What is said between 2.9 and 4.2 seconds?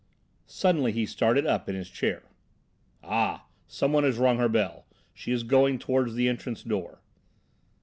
"Ah! some one has